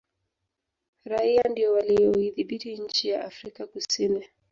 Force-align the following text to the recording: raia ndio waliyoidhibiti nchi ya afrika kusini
raia 1.05 1.43
ndio 1.49 1.73
waliyoidhibiti 1.73 2.77
nchi 2.77 3.09
ya 3.09 3.25
afrika 3.25 3.67
kusini 3.67 4.27